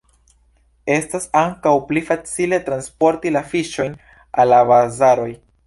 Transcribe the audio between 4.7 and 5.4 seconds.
bazaroj.